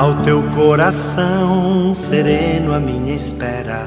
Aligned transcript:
Ao 0.00 0.14
teu 0.22 0.42
coração 0.54 1.94
sereno, 1.94 2.72
a 2.72 2.80
minha 2.80 3.14
espera 3.14 3.86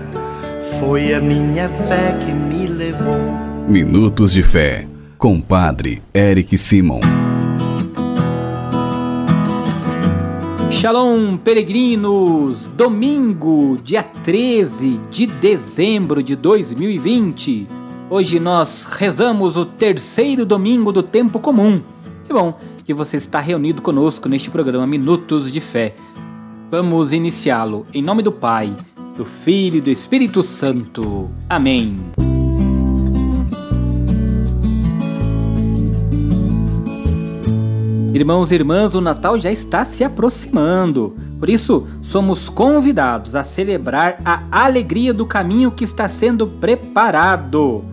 foi 0.80 1.12
a 1.12 1.20
minha 1.20 1.68
fé 1.68 2.16
que 2.24 2.32
me 2.32 2.68
levou. 2.68 3.18
Minutos 3.68 4.32
de 4.32 4.44
Fé, 4.44 4.88
com 5.18 5.42
Padre 5.42 6.04
Eric 6.14 6.56
Simon. 6.56 7.00
Shalom, 10.70 11.36
peregrinos! 11.36 12.68
Domingo, 12.68 13.80
dia 13.84 14.04
13 14.04 15.00
de 15.10 15.26
dezembro 15.26 16.22
de 16.22 16.36
2020. 16.36 17.68
Hoje 18.08 18.40
nós 18.40 18.84
rezamos 18.84 19.58
o 19.58 19.66
terceiro 19.66 20.46
domingo 20.46 20.92
do 20.92 21.02
tempo 21.02 21.40
comum. 21.40 21.82
Que 22.28 22.32
bom 22.32 22.56
que 22.86 22.94
você 22.94 23.18
está 23.18 23.40
reunido 23.40 23.82
conosco 23.82 24.28
neste 24.28 24.50
programa 24.50 24.86
Minutos 24.86 25.52
de 25.52 25.62
Fé. 25.62 25.96
Vamos 26.70 27.14
iniciá-lo 27.14 27.86
em 27.94 28.02
nome 28.02 28.22
do 28.22 28.32
Pai, 28.32 28.76
do 29.16 29.24
Filho 29.24 29.78
e 29.78 29.82
do 29.82 29.90
Espírito 29.90 30.44
Santo. 30.44 31.30
Amém. 31.50 31.98
Irmãos 38.14 38.52
e 38.52 38.56
irmãs, 38.56 38.94
o 38.94 39.02
Natal 39.02 39.40
já 39.40 39.52
está 39.52 39.84
se 39.84 40.04
aproximando. 40.04 41.16
Por 41.40 41.50
isso, 41.50 41.88
somos 42.02 42.48
convidados 42.48 43.36
a 43.36 43.44
celebrar 43.44 44.20
a 44.24 44.66
alegria 44.66 45.14
do 45.14 45.26
caminho 45.26 45.72
que 45.72 45.84
está 45.84 46.08
sendo 46.08 46.46
preparado. 46.46 47.84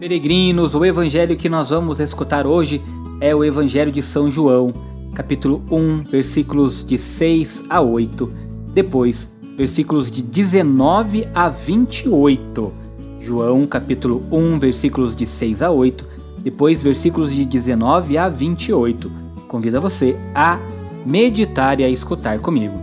Peregrinos, 0.00 0.74
o 0.74 0.84
evangelho 0.84 1.36
que 1.36 1.48
nós 1.48 1.70
vamos 1.70 2.00
escutar 2.00 2.46
hoje 2.46 2.80
é 3.20 3.34
o 3.34 3.44
Evangelho 3.44 3.90
de 3.90 4.00
São 4.00 4.30
João, 4.30 4.72
capítulo 5.14 5.62
1, 5.70 6.04
versículos 6.04 6.84
de 6.84 6.96
6 6.96 7.64
a 7.68 7.80
8. 7.80 8.30
Depois, 8.72 9.34
versículos 9.56 10.10
de 10.10 10.22
19 10.22 11.26
a 11.34 11.48
28. 11.48 12.72
João, 13.18 13.66
capítulo 13.66 14.22
1, 14.30 14.58
versículos 14.60 15.16
de 15.16 15.26
6 15.26 15.62
a 15.62 15.70
8. 15.70 16.06
Depois, 16.38 16.82
versículos 16.82 17.34
de 17.34 17.44
19 17.44 18.16
a 18.16 18.28
28. 18.28 19.10
Convido 19.48 19.80
você 19.80 20.16
a 20.34 20.58
meditar 21.04 21.80
e 21.80 21.84
a 21.84 21.88
escutar 21.88 22.38
comigo. 22.38 22.74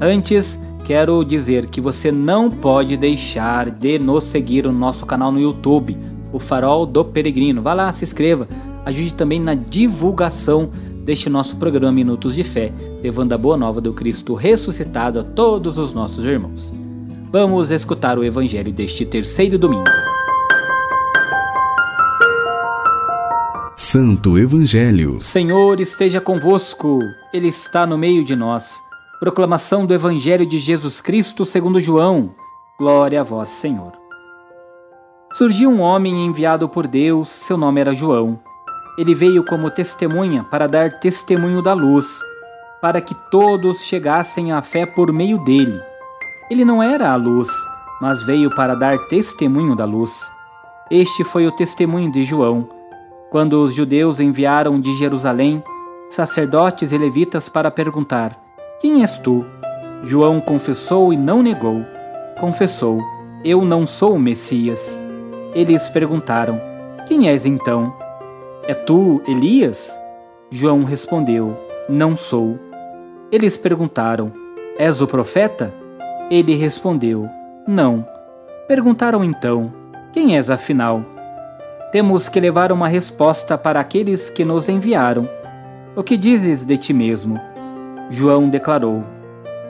Antes, 0.00 0.58
quero 0.86 1.22
dizer 1.22 1.66
que 1.66 1.80
você 1.80 2.10
não 2.10 2.50
pode 2.50 2.96
deixar 2.96 3.70
de 3.70 3.98
nos 3.98 4.24
seguir 4.24 4.64
no 4.64 4.72
nosso 4.72 5.04
canal 5.04 5.30
no 5.30 5.40
YouTube, 5.40 5.98
o 6.32 6.38
Farol 6.38 6.86
do 6.86 7.04
Peregrino. 7.04 7.60
Vá 7.60 7.74
lá, 7.74 7.92
se 7.92 8.04
inscreva 8.04 8.48
ajude 8.84 9.14
também 9.14 9.40
na 9.40 9.54
divulgação 9.54 10.70
deste 11.04 11.28
nosso 11.28 11.56
programa 11.56 11.92
Minutos 11.92 12.34
de 12.34 12.44
Fé, 12.44 12.72
levando 13.02 13.32
a 13.32 13.38
boa 13.38 13.56
nova 13.56 13.80
do 13.80 13.92
Cristo 13.92 14.34
ressuscitado 14.34 15.18
a 15.18 15.22
todos 15.22 15.78
os 15.78 15.92
nossos 15.92 16.24
irmãos. 16.24 16.72
Vamos 17.30 17.70
escutar 17.70 18.18
o 18.18 18.24
evangelho 18.24 18.72
deste 18.72 19.04
terceiro 19.04 19.58
domingo. 19.58 19.90
Santo 23.74 24.38
Evangelho. 24.38 25.20
Senhor 25.20 25.80
esteja 25.80 26.20
convosco, 26.20 27.00
Ele 27.32 27.48
está 27.48 27.84
no 27.84 27.98
meio 27.98 28.24
de 28.24 28.36
nós. 28.36 28.80
Proclamação 29.18 29.84
do 29.84 29.92
Evangelho 29.92 30.46
de 30.46 30.58
Jesus 30.58 31.00
Cristo 31.00 31.44
segundo 31.44 31.80
João. 31.80 32.34
Glória 32.78 33.20
a 33.20 33.24
vós, 33.24 33.48
Senhor. 33.48 33.92
Surgiu 35.32 35.70
um 35.70 35.80
homem 35.80 36.26
enviado 36.26 36.68
por 36.68 36.86
Deus, 36.86 37.28
seu 37.30 37.56
nome 37.56 37.80
era 37.80 37.94
João. 37.94 38.40
Ele 38.98 39.14
veio 39.14 39.42
como 39.44 39.70
testemunha 39.70 40.44
para 40.44 40.66
dar 40.66 40.92
testemunho 40.92 41.62
da 41.62 41.72
luz, 41.72 42.20
para 42.80 43.00
que 43.00 43.14
todos 43.30 43.82
chegassem 43.82 44.52
à 44.52 44.60
fé 44.60 44.84
por 44.84 45.12
meio 45.12 45.38
dele. 45.38 45.80
Ele 46.50 46.64
não 46.64 46.82
era 46.82 47.10
a 47.10 47.16
luz, 47.16 47.48
mas 48.00 48.22
veio 48.22 48.50
para 48.54 48.74
dar 48.74 48.98
testemunho 49.08 49.74
da 49.74 49.84
luz. 49.84 50.30
Este 50.90 51.24
foi 51.24 51.46
o 51.46 51.52
testemunho 51.52 52.12
de 52.12 52.22
João, 52.24 52.68
quando 53.30 53.64
os 53.64 53.74
judeus 53.74 54.20
enviaram 54.20 54.78
de 54.78 54.94
Jerusalém 54.94 55.62
sacerdotes 56.10 56.92
e 56.92 56.98
levitas 56.98 57.48
para 57.48 57.70
perguntar: 57.70 58.36
Quem 58.80 59.00
és 59.00 59.18
tu? 59.18 59.46
João 60.02 60.40
confessou 60.40 61.12
e 61.12 61.16
não 61.16 61.42
negou. 61.42 61.82
Confessou: 62.38 63.00
Eu 63.42 63.64
não 63.64 63.86
sou 63.86 64.16
o 64.16 64.18
Messias. 64.18 64.98
Eles 65.54 65.88
perguntaram: 65.88 66.60
Quem 67.08 67.28
és 67.28 67.46
então? 67.46 68.01
É 68.68 68.74
tu, 68.74 69.20
Elias? 69.26 69.98
João 70.48 70.84
respondeu: 70.84 71.56
Não 71.88 72.16
sou. 72.16 72.56
Eles 73.32 73.56
perguntaram: 73.56 74.32
És 74.78 75.00
o 75.00 75.06
profeta? 75.08 75.74
Ele 76.30 76.54
respondeu: 76.54 77.28
Não. 77.66 78.06
Perguntaram 78.68 79.24
então: 79.24 79.72
Quem 80.12 80.36
és 80.36 80.48
afinal? 80.48 81.04
Temos 81.90 82.28
que 82.28 82.38
levar 82.38 82.70
uma 82.70 82.86
resposta 82.86 83.58
para 83.58 83.80
aqueles 83.80 84.30
que 84.30 84.44
nos 84.44 84.68
enviaram. 84.68 85.28
O 85.96 86.02
que 86.02 86.16
dizes 86.16 86.64
de 86.64 86.76
ti 86.76 86.92
mesmo? 86.92 87.40
João 88.10 88.48
declarou: 88.48 89.02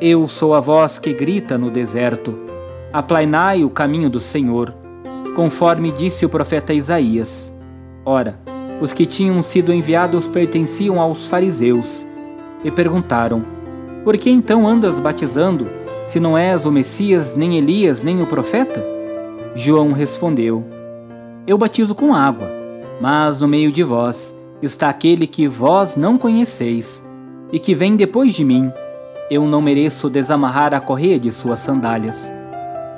Eu 0.02 0.28
sou 0.28 0.52
a 0.52 0.60
voz 0.60 0.98
que 0.98 1.14
grita 1.14 1.56
no 1.56 1.70
deserto. 1.70 2.38
Aplainai 2.92 3.64
o 3.64 3.70
caminho 3.70 4.10
do 4.10 4.20
Senhor, 4.20 4.74
conforme 5.34 5.90
disse 5.90 6.26
o 6.26 6.28
profeta 6.28 6.74
Isaías. 6.74 7.56
Ora, 8.04 8.38
os 8.82 8.92
que 8.92 9.06
tinham 9.06 9.40
sido 9.44 9.72
enviados 9.72 10.26
pertenciam 10.26 11.00
aos 11.00 11.28
fariseus 11.28 12.04
e 12.64 12.70
perguntaram: 12.70 13.44
Por 14.02 14.18
que 14.18 14.28
então 14.28 14.66
andas 14.66 14.98
batizando, 14.98 15.68
se 16.08 16.18
não 16.18 16.36
és 16.36 16.66
o 16.66 16.72
Messias, 16.72 17.36
nem 17.36 17.56
Elias, 17.56 18.02
nem 18.02 18.20
o 18.20 18.26
profeta? 18.26 18.84
João 19.54 19.92
respondeu: 19.92 20.64
Eu 21.46 21.56
batizo 21.56 21.94
com 21.94 22.12
água, 22.12 22.50
mas 23.00 23.40
no 23.40 23.46
meio 23.46 23.70
de 23.70 23.84
vós 23.84 24.34
está 24.60 24.88
aquele 24.88 25.28
que 25.28 25.46
vós 25.46 25.94
não 25.94 26.18
conheceis 26.18 27.08
e 27.52 27.60
que 27.60 27.76
vem 27.76 27.94
depois 27.94 28.34
de 28.34 28.44
mim. 28.44 28.68
Eu 29.30 29.46
não 29.46 29.62
mereço 29.62 30.10
desamarrar 30.10 30.74
a 30.74 30.80
correia 30.80 31.20
de 31.20 31.30
suas 31.30 31.60
sandálias. 31.60 32.32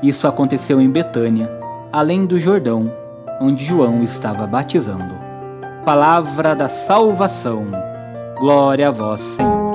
Isso 0.03 0.27
aconteceu 0.27 0.81
em 0.81 0.89
Betânia, 0.89 1.51
além 1.93 2.25
do 2.25 2.41
Jordão, 2.41 2.91
onde 3.39 3.65
João 3.65 4.03
estava 4.03 4.47
batizando. 4.47 5.24
Palavra 5.85 6.57
da 6.57 6.67
salvação. 6.67 7.67
Glória 8.41 8.89
a 8.89 8.91
vós, 8.91 9.21
Senhor. 9.21 9.75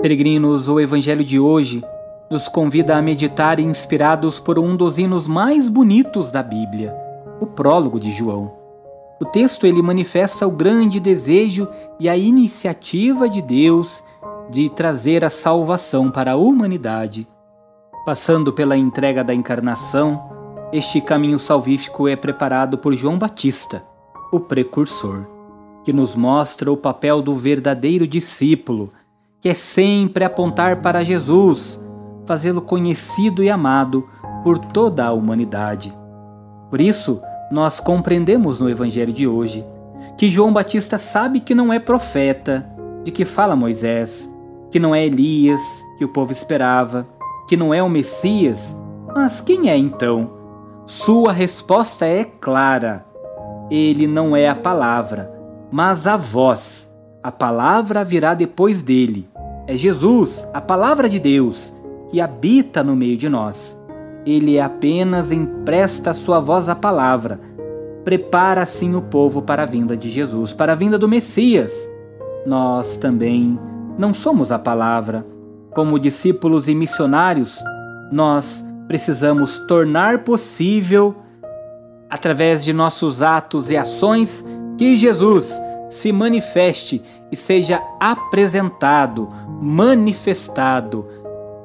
Peregrinos, 0.00 0.68
o 0.68 0.80
Evangelho 0.80 1.22
de 1.22 1.38
hoje 1.38 1.84
nos 2.30 2.48
convida 2.48 2.96
a 2.96 3.02
meditar 3.02 3.60
inspirados 3.60 4.40
por 4.40 4.58
um 4.58 4.74
dos 4.74 4.96
hinos 4.96 5.28
mais 5.28 5.68
bonitos 5.68 6.30
da 6.30 6.42
Bíblia, 6.42 6.96
o 7.38 7.46
prólogo 7.46 8.00
de 8.00 8.10
João. 8.10 8.50
O 9.20 9.26
texto 9.26 9.66
ele 9.66 9.82
manifesta 9.82 10.46
o 10.46 10.50
grande 10.50 10.98
desejo 10.98 11.68
e 11.98 12.08
a 12.08 12.16
iniciativa 12.16 13.28
de 13.28 13.42
Deus 13.42 14.02
de 14.48 14.70
trazer 14.70 15.26
a 15.26 15.28
salvação 15.28 16.10
para 16.10 16.32
a 16.32 16.36
humanidade, 16.36 17.28
passando 18.06 18.50
pela 18.50 18.78
entrega 18.78 19.22
da 19.22 19.34
encarnação, 19.34 20.39
este 20.72 21.00
caminho 21.00 21.38
salvífico 21.38 22.06
é 22.06 22.14
preparado 22.14 22.78
por 22.78 22.94
João 22.94 23.18
Batista, 23.18 23.82
o 24.32 24.38
precursor, 24.38 25.26
que 25.82 25.92
nos 25.92 26.14
mostra 26.14 26.70
o 26.70 26.76
papel 26.76 27.20
do 27.20 27.34
verdadeiro 27.34 28.06
discípulo, 28.06 28.88
que 29.40 29.48
é 29.48 29.54
sempre 29.54 30.22
apontar 30.22 30.80
para 30.80 31.02
Jesus, 31.02 31.80
fazê-lo 32.24 32.62
conhecido 32.62 33.42
e 33.42 33.50
amado 33.50 34.08
por 34.44 34.58
toda 34.58 35.04
a 35.04 35.12
humanidade. 35.12 35.92
Por 36.70 36.80
isso, 36.80 37.20
nós 37.50 37.80
compreendemos 37.80 38.60
no 38.60 38.70
Evangelho 38.70 39.12
de 39.12 39.26
hoje 39.26 39.64
que 40.16 40.28
João 40.28 40.52
Batista 40.52 40.98
sabe 40.98 41.40
que 41.40 41.54
não 41.54 41.72
é 41.72 41.80
profeta, 41.80 42.70
de 43.02 43.10
que 43.10 43.24
fala 43.24 43.56
Moisés, 43.56 44.32
que 44.70 44.78
não 44.78 44.94
é 44.94 45.04
Elias, 45.04 45.60
que 45.98 46.04
o 46.04 46.08
povo 46.08 46.30
esperava, 46.30 47.08
que 47.48 47.56
não 47.56 47.74
é 47.74 47.82
o 47.82 47.88
Messias, 47.88 48.80
mas 49.12 49.40
quem 49.40 49.68
é 49.68 49.76
então? 49.76 50.39
Sua 50.90 51.32
resposta 51.32 52.04
é 52.04 52.24
clara. 52.24 53.06
Ele 53.70 54.08
não 54.08 54.34
é 54.34 54.48
a 54.48 54.56
palavra, 54.56 55.32
mas 55.70 56.04
a 56.04 56.16
voz. 56.16 56.92
A 57.22 57.30
palavra 57.30 58.02
virá 58.02 58.34
depois 58.34 58.82
dele. 58.82 59.28
É 59.68 59.76
Jesus, 59.76 60.48
a 60.52 60.60
palavra 60.60 61.08
de 61.08 61.20
Deus, 61.20 61.72
que 62.08 62.20
habita 62.20 62.82
no 62.82 62.96
meio 62.96 63.16
de 63.16 63.28
nós. 63.28 63.80
Ele 64.26 64.58
apenas 64.58 65.30
empresta 65.30 66.12
sua 66.12 66.40
voz 66.40 66.68
à 66.68 66.74
palavra. 66.74 67.40
Prepara 68.04 68.62
assim 68.62 68.92
o 68.96 69.02
povo 69.02 69.42
para 69.42 69.62
a 69.62 69.66
vinda 69.66 69.96
de 69.96 70.10
Jesus, 70.10 70.52
para 70.52 70.72
a 70.72 70.76
vinda 70.76 70.98
do 70.98 71.06
Messias. 71.06 71.88
Nós 72.44 72.96
também 72.96 73.56
não 73.96 74.12
somos 74.12 74.50
a 74.50 74.58
palavra. 74.58 75.24
Como 75.72 76.00
discípulos 76.00 76.66
e 76.66 76.74
missionários, 76.74 77.62
nós 78.10 78.68
precisamos 78.90 79.60
tornar 79.68 80.24
possível, 80.24 81.14
através 82.10 82.64
de 82.64 82.72
nossos 82.72 83.22
atos 83.22 83.70
e 83.70 83.76
ações, 83.76 84.44
que 84.76 84.96
Jesus 84.96 85.56
se 85.88 86.10
manifeste 86.10 87.00
e 87.30 87.36
seja 87.36 87.80
apresentado, 88.00 89.28
manifestado, 89.62 91.06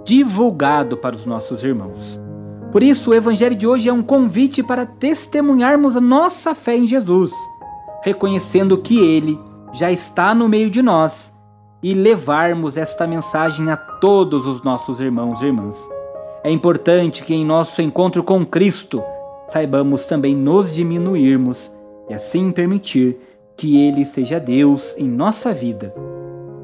divulgado 0.04 0.98
para 0.98 1.16
os 1.16 1.26
nossos 1.26 1.64
irmãos. 1.64 2.22
Por 2.72 2.84
isso, 2.84 3.10
o 3.10 3.14
Evangelho 3.16 3.56
de 3.56 3.66
hoje 3.66 3.90
é 3.90 3.94
um 3.94 4.04
convite 4.04 4.62
para 4.62 4.86
testemunharmos 4.86 5.98
a 5.98 6.02
nossa 6.02 6.54
fé 6.54 6.78
em 6.78 6.86
Jesus, 6.86 7.32
reconhecendo 8.04 8.78
que 8.78 9.00
Ele 9.00 9.36
já 9.74 9.92
está 9.92 10.36
no 10.36 10.48
meio 10.48 10.70
de 10.70 10.84
nós 10.84 11.34
e 11.82 11.96
levarmos 11.96 12.78
esta 12.78 13.08
mensagem 13.08 13.72
a 13.72 13.76
todos 13.76 14.46
os 14.46 14.62
nossos 14.62 15.02
irmãos 15.02 15.42
e 15.42 15.48
irmãs. 15.48 15.95
É 16.46 16.52
importante 16.52 17.24
que 17.24 17.34
em 17.34 17.44
nosso 17.44 17.82
encontro 17.82 18.24
com 18.24 18.46
Cristo 18.46 19.04
saibamos 19.48 20.06
também 20.06 20.36
nos 20.36 20.76
diminuirmos 20.76 21.72
e 22.08 22.14
assim 22.14 22.52
permitir 22.52 23.18
que 23.58 23.84
Ele 23.84 24.06
seja 24.06 24.40
Deus 24.40 24.96
em 24.96 25.10
nossa 25.10 25.52
vida. 25.56 25.92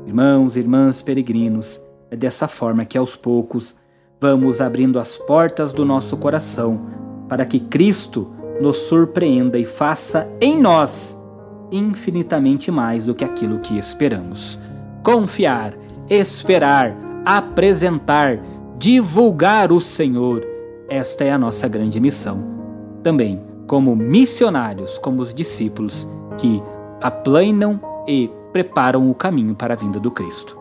Irmãos 0.05 0.55
e 0.55 0.59
irmãs 0.59 1.01
peregrinos, 1.01 1.81
é 2.11 2.15
dessa 2.15 2.47
forma 2.47 2.85
que 2.85 2.95
aos 2.95 3.15
poucos 3.15 3.75
vamos 4.19 4.61
abrindo 4.61 4.99
as 4.99 5.17
portas 5.17 5.73
do 5.73 5.83
nosso 5.83 6.15
coração 6.17 6.85
para 7.27 7.43
que 7.43 7.59
Cristo 7.59 8.31
nos 8.61 8.77
surpreenda 8.77 9.57
e 9.57 9.65
faça 9.65 10.29
em 10.39 10.61
nós 10.61 11.19
infinitamente 11.71 12.69
mais 12.69 13.03
do 13.03 13.15
que 13.15 13.25
aquilo 13.25 13.57
que 13.57 13.79
esperamos. 13.79 14.59
Confiar, 15.01 15.73
esperar, 16.07 16.95
apresentar, 17.25 18.39
divulgar 18.81 19.71
o 19.71 19.79
Senhor, 19.79 20.43
esta 20.89 21.23
é 21.23 21.31
a 21.31 21.37
nossa 21.37 21.67
grande 21.67 21.99
missão. 21.99 22.43
Também 23.03 23.39
como 23.67 23.95
missionários, 23.95 24.97
como 24.97 25.21
os 25.21 25.35
discípulos 25.35 26.07
que 26.35 26.63
aplanam 26.99 27.79
e 28.07 28.27
preparam 28.51 29.09
o 29.09 29.13
caminho 29.13 29.53
para 29.53 29.75
a 29.75 29.77
vinda 29.77 29.99
do 29.99 30.09
Cristo. 30.09 30.59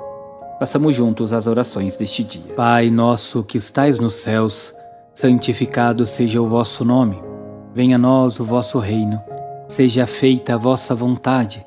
Façamos 0.59 0.95
juntos 0.95 1.33
as 1.33 1.47
orações 1.47 1.97
deste 1.97 2.23
dia. 2.23 2.55
Pai 2.55 2.91
nosso 2.91 3.43
que 3.43 3.57
estais 3.57 3.99
nos 3.99 4.17
céus, 4.17 4.75
santificado 5.15 6.05
seja 6.05 6.43
o 6.43 6.47
vosso 6.47 6.85
nome. 6.85 7.19
Venha 7.75 7.97
a 7.97 7.99
nós 7.99 8.39
o 8.39 8.45
vosso 8.45 8.79
reino. 8.79 9.19
Seja 9.67 10.07
feita 10.07 10.55
a 10.55 10.59
vossa 10.59 10.95
vontade, 10.95 11.65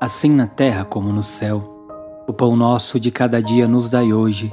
assim 0.00 0.30
na 0.30 0.46
terra 0.46 0.84
como 0.84 1.12
no 1.12 1.24
céu. 1.24 1.88
O 2.28 2.32
pão 2.32 2.54
nosso 2.54 3.00
de 3.00 3.10
cada 3.10 3.42
dia 3.42 3.66
nos 3.66 3.90
dai 3.90 4.12
hoje. 4.12 4.52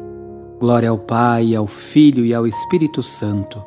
Glória 0.61 0.89
ao 0.89 0.97
Pai, 0.97 1.53
ao 1.53 1.67
Filho 1.67 2.23
e 2.23 2.33
ao 2.33 2.47
Espírito 2.47 3.03
Santo, 3.03 3.61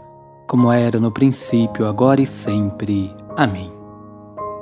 como 0.48 0.72
era 0.72 0.98
no 0.98 1.12
princípio, 1.12 1.86
agora 1.86 2.22
e 2.22 2.26
sempre. 2.26 3.14
Amém. 3.36 3.70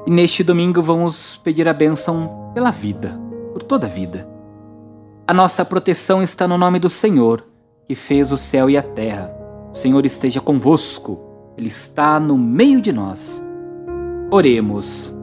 E 0.04 0.10
neste 0.10 0.42
domingo 0.42 0.82
vamos 0.82 1.36
pedir 1.36 1.68
a 1.68 1.72
bênção 1.72 2.50
pela 2.52 2.72
vida, 2.72 3.16
por 3.52 3.62
toda 3.62 3.86
a 3.86 3.90
vida 3.90 4.32
a 5.24 5.32
nossa 5.32 5.64
proteção 5.64 6.20
está 6.22 6.48
no 6.48 6.58
nome 6.58 6.78
do 6.78 6.90
Senhor, 6.90 7.46
que 7.86 7.94
fez 7.94 8.32
o 8.32 8.36
céu 8.36 8.68
e 8.68 8.76
a 8.76 8.82
terra. 8.82 9.32
O 9.72 9.74
Senhor 9.74 10.04
esteja 10.04 10.40
convosco, 10.40 11.18
Ele 11.56 11.68
está 11.68 12.18
no 12.18 12.36
meio 12.36 12.80
de 12.80 12.92
nós. 12.92 13.42
Oremos. 14.30 15.14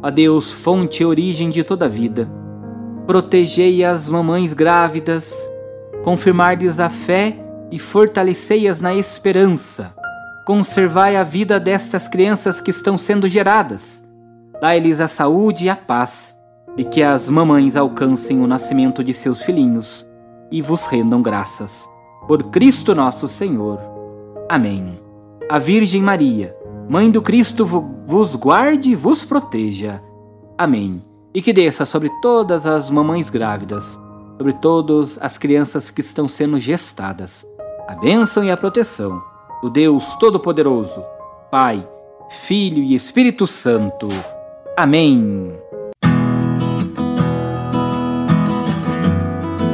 A 0.00 0.10
Deus, 0.10 0.52
fonte 0.52 1.02
e 1.02 1.06
origem 1.06 1.50
de 1.50 1.64
toda 1.64 1.86
a 1.86 1.88
vida, 1.88 2.30
protegei 3.04 3.84
as 3.84 4.08
mamães 4.08 4.54
grávidas, 4.54 5.50
confirmar-lhes 6.04 6.80
a 6.80 6.88
fé 6.88 7.36
e 7.70 7.78
fortalecei-as 7.78 8.80
na 8.80 8.94
esperança. 8.94 9.94
Conservai 10.46 11.16
a 11.16 11.24
vida 11.24 11.60
destas 11.60 12.08
crianças 12.08 12.60
que 12.60 12.70
estão 12.70 12.96
sendo 12.96 13.28
geradas. 13.28 14.04
Dai-lhes 14.60 15.00
a 15.00 15.08
saúde 15.08 15.66
e 15.66 15.68
a 15.68 15.76
paz 15.76 16.38
e 16.76 16.84
que 16.84 17.02
as 17.02 17.28
mamães 17.28 17.76
alcancem 17.76 18.40
o 18.40 18.46
nascimento 18.46 19.02
de 19.04 19.12
seus 19.12 19.42
filhinhos 19.42 20.08
e 20.50 20.62
vos 20.62 20.86
rendam 20.86 21.20
graças. 21.20 21.88
Por 22.26 22.44
Cristo 22.44 22.94
nosso 22.94 23.28
Senhor. 23.28 23.78
Amém. 24.48 24.98
A 25.50 25.58
Virgem 25.58 26.02
Maria, 26.02 26.56
Mãe 26.88 27.10
do 27.10 27.20
Cristo, 27.20 27.66
vos 27.66 28.34
guarde 28.34 28.92
e 28.92 28.94
vos 28.94 29.22
proteja. 29.22 30.02
Amém. 30.56 31.04
E 31.34 31.42
que 31.42 31.52
desça 31.52 31.84
sobre 31.84 32.08
todas 32.22 32.64
as 32.64 32.90
mamães 32.90 33.28
grávidas, 33.28 34.00
sobre 34.38 34.52
todas 34.52 35.18
as 35.20 35.36
crianças 35.36 35.90
que 35.90 36.00
estão 36.00 36.28
sendo 36.28 36.60
gestadas, 36.60 37.44
a 37.88 37.96
bênção 37.96 38.44
e 38.44 38.52
a 38.52 38.56
proteção 38.56 39.20
do 39.60 39.68
Deus 39.68 40.14
Todo-Poderoso, 40.14 41.02
Pai, 41.50 41.84
Filho 42.30 42.80
e 42.80 42.94
Espírito 42.94 43.48
Santo. 43.48 44.06
Amém. 44.76 45.52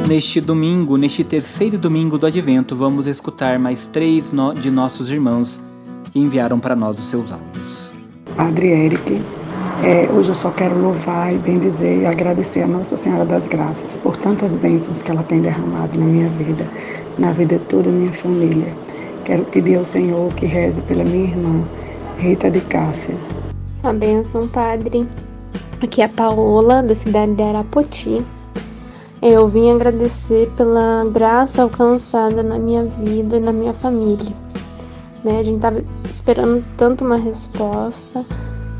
Neste 0.07 0.41
domingo, 0.41 0.97
neste 0.97 1.23
terceiro 1.23 1.77
domingo 1.77 2.17
do 2.17 2.25
Advento, 2.25 2.75
vamos 2.75 3.05
escutar 3.05 3.59
mais 3.59 3.87
três 3.87 4.31
de 4.59 4.71
nossos 4.71 5.11
irmãos 5.11 5.61
que 6.11 6.17
enviaram 6.17 6.59
para 6.59 6.75
nós 6.75 6.97
os 6.97 7.05
seus 7.05 7.31
áudios. 7.31 7.91
Padre 8.35 8.69
Eric, 8.69 9.21
é, 9.83 10.09
hoje 10.11 10.29
eu 10.29 10.35
só 10.35 10.49
quero 10.51 10.79
louvar 10.79 11.33
e 11.33 11.37
bendizer 11.37 12.01
e 12.01 12.05
agradecer 12.05 12.61
a 12.61 12.67
Nossa 12.67 12.95
Senhora 12.95 13.25
das 13.25 13.45
Graças 13.45 13.97
por 13.97 14.15
tantas 14.15 14.55
bênçãos 14.55 15.01
que 15.01 15.11
ela 15.11 15.23
tem 15.23 15.41
derramado 15.41 15.99
na 15.99 16.05
minha 16.05 16.29
vida, 16.29 16.65
na 17.17 17.31
vida 17.31 17.57
de 17.57 17.65
toda 17.65 17.89
a 17.89 17.91
minha 17.91 18.13
família. 18.13 18.73
Quero 19.23 19.43
pedir 19.45 19.77
ao 19.77 19.85
Senhor 19.85 20.33
que 20.33 20.45
reze 20.45 20.81
pela 20.81 21.03
minha 21.03 21.25
irmã, 21.25 21.63
Rita 22.17 22.49
de 22.49 22.61
Cássia. 22.61 23.15
A 23.83 23.91
bênção, 23.91 24.47
Padre. 24.47 25.07
Aqui 25.81 26.01
é 26.01 26.05
a 26.05 26.09
Paola, 26.09 26.81
da 26.81 26.95
cidade 26.95 27.33
de 27.33 27.43
Arapoti. 27.43 28.23
Eu 29.21 29.47
vim 29.47 29.71
agradecer 29.71 30.49
pela 30.55 31.05
graça 31.11 31.63
alcançada 31.63 32.43
na 32.43 32.57
minha 32.57 32.85
vida 32.85 33.37
e 33.37 33.39
na 33.39 33.51
minha 33.51 33.73
família. 33.73 34.33
Né? 35.23 35.39
A 35.39 35.43
gente 35.43 35.55
estava 35.55 35.83
esperando 36.09 36.63
tanto 36.77 37.03
uma 37.03 37.17
resposta 37.17 38.23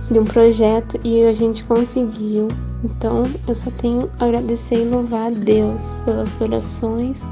de 0.09 0.19
um 0.19 0.25
projeto 0.25 1.00
e 1.03 1.24
a 1.24 1.33
gente 1.33 1.63
conseguiu. 1.63 2.47
Então 2.83 3.24
eu 3.47 3.55
só 3.55 3.71
tenho 3.71 4.09
a 4.19 4.25
agradecer 4.25 4.83
e 4.83 4.85
louvar 4.85 5.27
a 5.27 5.29
Deus 5.31 5.93
pelas 6.05 6.39
orações, 6.39 7.24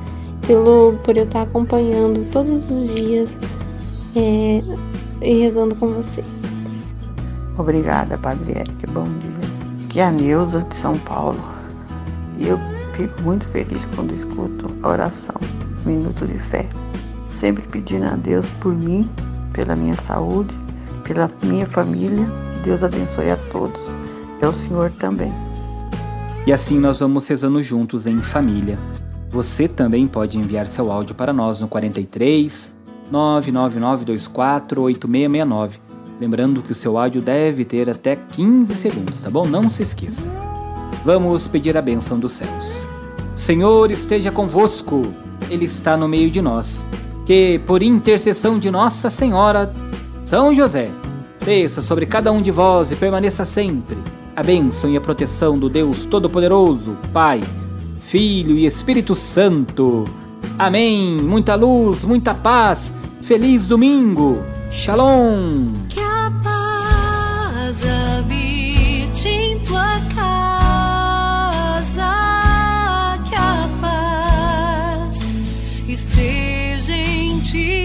pelo 0.47 0.93
por 1.03 1.15
eu 1.15 1.23
estar 1.23 1.43
acompanhando 1.43 2.29
todos 2.31 2.69
os 2.69 2.93
dias 2.93 3.39
é, 4.15 4.63
e 5.21 5.39
rezando 5.41 5.75
com 5.75 5.87
vocês. 5.87 6.63
Obrigada, 7.57 8.17
Padre 8.17 8.59
Eric. 8.59 8.87
Bom 8.87 9.05
dia. 9.05 9.85
Aqui 9.85 9.99
é 9.99 10.05
a 10.05 10.11
Neuza 10.11 10.61
de 10.61 10.75
São 10.75 10.97
Paulo. 10.99 11.39
E 12.39 12.47
eu 12.47 12.57
Fico 12.93 13.23
muito 13.23 13.47
feliz 13.47 13.87
quando 13.95 14.13
escuto 14.13 14.69
a 14.83 14.89
oração 14.89 15.35
Minuto 15.83 16.27
de 16.27 16.37
Fé, 16.37 16.69
sempre 17.27 17.63
pedindo 17.67 18.05
a 18.05 18.15
Deus 18.15 18.45
por 18.61 18.73
mim, 18.73 19.09
pela 19.51 19.75
minha 19.75 19.95
saúde, 19.95 20.53
pela 21.03 21.29
minha 21.41 21.65
família. 21.65 22.25
Deus 22.63 22.81
abençoe 22.81 23.29
a 23.29 23.35
todos. 23.35 23.81
É 24.39 24.47
o 24.47 24.53
Senhor 24.53 24.89
também. 24.91 25.33
E 26.47 26.53
assim 26.53 26.79
nós 26.79 27.01
vamos 27.01 27.27
rezando 27.27 27.61
juntos 27.61 28.07
em 28.07 28.21
família. 28.23 28.79
Você 29.29 29.67
também 29.67 30.07
pode 30.07 30.37
enviar 30.37 30.65
seu 30.67 30.89
áudio 30.89 31.13
para 31.13 31.33
nós 31.33 31.59
no 31.59 31.67
43 31.67 32.73
99924 33.11 34.81
8669. 34.81 35.79
Lembrando 36.21 36.61
que 36.61 36.71
o 36.71 36.75
seu 36.75 36.97
áudio 36.97 37.21
deve 37.21 37.65
ter 37.65 37.89
até 37.89 38.15
15 38.15 38.75
segundos, 38.75 39.21
tá 39.21 39.29
bom? 39.29 39.45
Não 39.45 39.67
se 39.67 39.83
esqueça. 39.83 40.31
Vamos 41.03 41.49
pedir 41.49 41.75
a 41.75 41.81
bênção 41.81 42.17
dos 42.17 42.31
céus. 42.31 42.87
Senhor 43.35 43.91
esteja 43.91 44.31
convosco, 44.31 45.13
Ele 45.49 45.65
está 45.65 45.97
no 45.97 46.07
meio 46.07 46.31
de 46.31 46.41
nós. 46.41 46.85
Que, 47.25 47.59
por 47.65 47.83
intercessão 47.83 48.57
de 48.57 48.71
Nossa 48.71 49.09
Senhora, 49.09 49.73
São 50.23 50.53
José, 50.53 50.89
Desça 51.45 51.81
sobre 51.81 52.05
cada 52.05 52.31
um 52.31 52.41
de 52.41 52.51
vós 52.51 52.91
e 52.91 52.95
permaneça 52.95 53.43
sempre 53.43 53.97
a 54.35 54.41
bênção 54.41 54.89
e 54.89 54.97
a 54.97 55.01
proteção 55.01 55.59
do 55.59 55.69
Deus 55.69 56.05
Todo-Poderoso, 56.05 56.97
Pai, 57.11 57.43
Filho 57.99 58.55
e 58.55 58.65
Espírito 58.65 59.13
Santo. 59.13 60.09
Amém. 60.57 61.17
Muita 61.21 61.55
luz, 61.55 62.05
muita 62.05 62.33
paz. 62.33 62.93
Feliz 63.21 63.67
domingo. 63.67 64.43
Shalom. 64.71 65.73
Que 65.89 65.99
a 65.99 66.31
paz 66.43 67.81
habite 68.17 69.27
em 69.27 69.59
tua 69.59 69.99
casa. 70.15 72.09
Que 73.29 73.35
a 73.35 73.69
paz 73.81 75.25
esteja 75.87 76.93
em 76.93 77.39
ti. 77.39 77.82